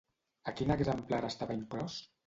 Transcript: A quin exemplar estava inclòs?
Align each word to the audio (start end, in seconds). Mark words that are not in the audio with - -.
A 0.51 0.53
quin 0.61 0.73
exemplar 0.77 1.23
estava 1.31 1.63
inclòs? 1.63 2.05